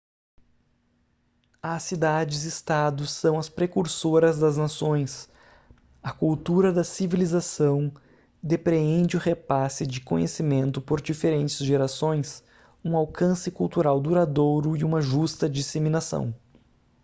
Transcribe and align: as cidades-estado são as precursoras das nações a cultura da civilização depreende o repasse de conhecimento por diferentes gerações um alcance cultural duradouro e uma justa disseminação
as 1.61 1.83
cidades-estado 1.83 3.05
são 3.05 3.37
as 3.37 3.47
precursoras 3.49 4.39
das 4.39 4.57
nações 4.57 5.29
a 6.01 6.11
cultura 6.11 6.73
da 6.73 6.83
civilização 6.83 7.93
depreende 8.41 9.15
o 9.15 9.19
repasse 9.19 9.85
de 9.85 10.01
conhecimento 10.01 10.81
por 10.81 10.99
diferentes 11.01 11.59
gerações 11.59 12.43
um 12.83 12.97
alcance 12.97 13.51
cultural 13.51 14.01
duradouro 14.01 14.75
e 14.75 14.83
uma 14.83 15.01
justa 15.01 15.47
disseminação 15.47 16.33